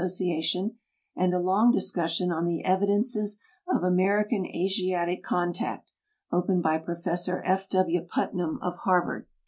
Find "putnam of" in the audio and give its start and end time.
8.01-8.77